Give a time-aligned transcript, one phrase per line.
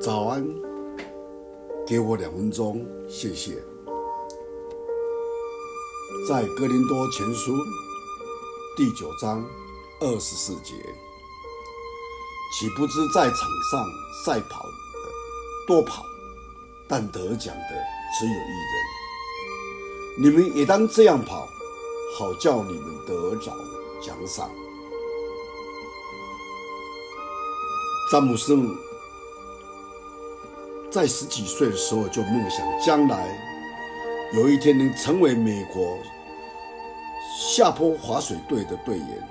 [0.00, 0.46] 早安，
[1.84, 3.60] 给我两分钟，谢谢。
[6.28, 7.52] 在哥林多前书
[8.76, 9.44] 第九章
[10.00, 10.72] 二十四节，
[12.54, 13.34] 岂不知在场
[13.72, 13.84] 上
[14.24, 15.10] 赛跑的
[15.66, 16.04] 多跑，
[16.88, 17.84] 但得奖的
[18.18, 18.84] 只有一人。
[20.22, 21.44] 你们也当这样跑，
[22.16, 23.52] 好叫你们得着
[24.00, 24.48] 奖赏。
[28.12, 28.56] 詹姆斯
[30.90, 33.28] 在十几岁的时候就梦想，将来
[34.34, 35.98] 有一天能成为美国
[37.38, 39.28] 下坡滑水队的队员，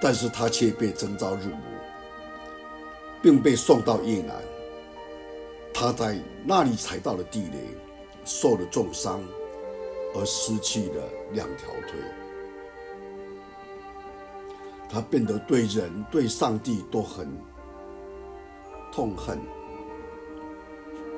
[0.00, 1.60] 但是他却被征召入伍，
[3.22, 4.34] 并被送到越南。
[5.74, 7.58] 他在那里踩到了地雷，
[8.24, 9.22] 受了重伤，
[10.14, 11.02] 而失去了
[11.32, 12.00] 两条腿。
[14.88, 17.28] 他变得对人、对上帝都很
[18.90, 19.38] 痛恨。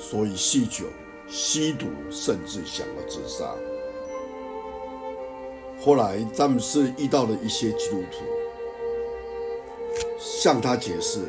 [0.00, 0.86] 所以酗酒、
[1.28, 3.44] 吸毒，甚至想要自杀。
[5.78, 8.24] 后来，詹姆斯遇到了一些基督徒，
[10.18, 11.20] 向他解释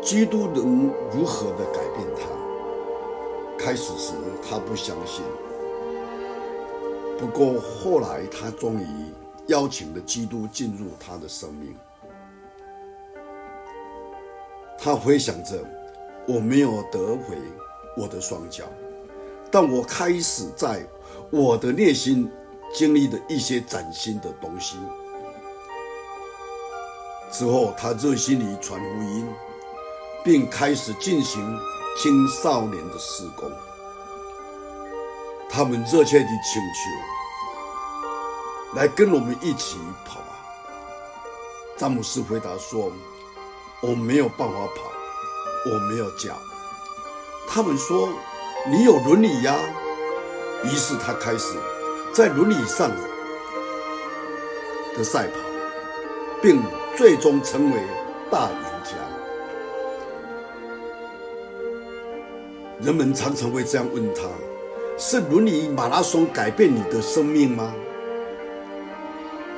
[0.00, 2.22] 基督能如何的改变他。
[3.58, 4.12] 开始时，
[4.48, 5.24] 他不相信。
[7.18, 8.86] 不过后来，他终于
[9.48, 11.74] 邀请了基督进入他的生命。
[14.78, 15.58] 他回想着。
[16.26, 17.38] 我没有得回
[17.96, 18.64] 我的双脚，
[19.50, 20.84] 但我开始在
[21.30, 22.30] 我的内心
[22.74, 24.76] 经历的一些崭新的东西。
[27.30, 29.28] 之后，他热心地传福音，
[30.24, 31.40] 并开始进行
[31.96, 33.50] 青少年的施工。
[35.48, 36.90] 他们热切地请求
[38.74, 40.36] 来跟我们一起跑啊！
[41.76, 42.92] 詹姆斯回答说
[43.80, 44.92] ：“我没有办法跑。”
[45.68, 46.40] 我没有脚，
[47.48, 48.08] 他们说
[48.70, 49.56] 你有轮椅呀。
[50.64, 51.54] 于是他开始
[52.14, 52.88] 在轮椅上
[54.96, 55.34] 的赛跑，
[56.40, 56.62] 并
[56.96, 57.76] 最终成为
[58.30, 58.92] 大赢家。
[62.80, 64.22] 人们常常会这样问他：
[64.96, 67.74] 是轮椅马拉松改变你的生命吗？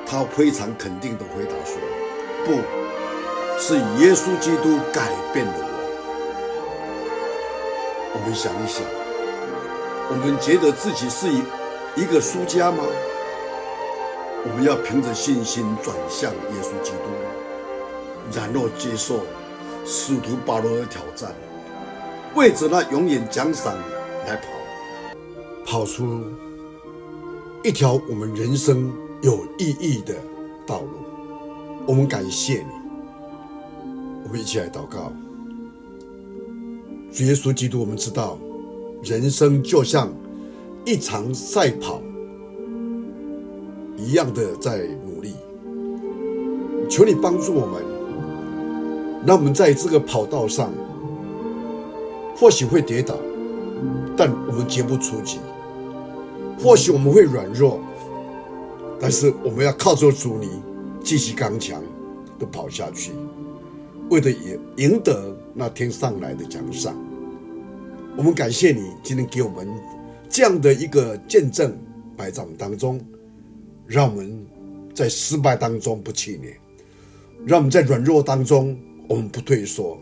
[0.06, 1.78] 他非常肯定地回答说：
[2.46, 2.52] 不，
[3.60, 5.67] 是耶稣基督改变了
[8.20, 8.28] 我。
[8.28, 8.84] 们想一想，
[10.10, 11.38] 我们觉得自己是一
[11.96, 12.84] 一个输家吗？
[14.44, 17.08] 我们要凭着信心转向耶稣基督，
[18.36, 19.20] 然后接受
[19.86, 21.34] 使徒保罗的挑战，
[22.34, 23.74] 为着那永远奖赏
[24.26, 24.48] 来跑，
[25.64, 26.22] 跑出
[27.64, 28.92] 一条我们人生
[29.22, 30.14] 有意义的
[30.66, 30.90] 道路。
[31.86, 32.72] 我们感谢你，
[34.24, 35.10] 我们一起来祷告。
[37.10, 38.38] 主耶稣基督，我们知道，
[39.02, 40.12] 人生就像
[40.84, 42.00] 一场赛跑
[43.96, 45.32] 一样的在努力。
[46.88, 47.82] 求你帮助我们，
[49.26, 50.72] 让我们在这个跑道上，
[52.36, 53.16] 或许会跌倒，
[54.16, 55.38] 但我们绝不出击；
[56.58, 57.80] 或许我们会软弱，
[59.00, 60.48] 但是我们要靠着主你，
[61.02, 61.82] 继续刚强
[62.38, 63.12] 的跑下去。
[64.10, 66.96] 为了赢赢得那天上来的奖赏，
[68.16, 69.68] 我们感谢你今天给我们
[70.28, 71.76] 这样的一个见证
[72.16, 72.98] 摆在我们当中，
[73.86, 74.46] 让我们
[74.94, 76.56] 在失败当中不气馁，
[77.46, 79.98] 让我们在软弱当中我们不退缩。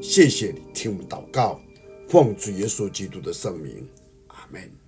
[0.00, 1.60] 谢谢你听我们祷告，
[2.08, 3.86] 奉主耶稣基督的圣名，
[4.28, 4.83] 阿门。